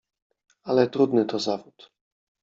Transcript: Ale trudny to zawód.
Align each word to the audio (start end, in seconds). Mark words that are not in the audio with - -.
Ale 0.63 0.87
trudny 0.89 1.25
to 1.25 1.39
zawód. 1.39 1.89